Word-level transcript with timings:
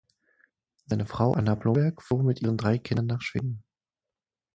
Seine 0.87 1.05
Frau 1.05 1.33
Anna 1.33 1.53
Blomberg 1.53 2.01
floh 2.01 2.23
mit 2.23 2.41
ihren 2.41 2.57
drei 2.57 2.79
Kindern 2.79 3.05
nach 3.05 3.21
Schweden. 3.21 3.63